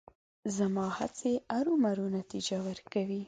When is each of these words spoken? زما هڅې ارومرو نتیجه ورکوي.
زما 0.57 0.85
هڅې 0.97 1.31
ارومرو 1.57 2.05
نتیجه 2.17 2.57
ورکوي. 2.67 3.19